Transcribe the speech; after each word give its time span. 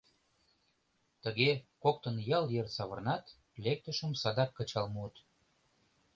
Тыге 1.23 1.51
коктын 1.83 2.15
ял 2.37 2.45
йыр 2.53 2.67
савырнат, 2.75 3.25
лектышым 3.63 4.11
садак 4.21 4.51
кычал 4.57 4.87
муыт. 4.93 5.15